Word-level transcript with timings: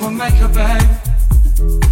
Someone 0.00 0.16
make 0.16 0.32
her, 0.40 0.48
bed. 0.48 1.89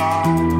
song. 0.00 0.59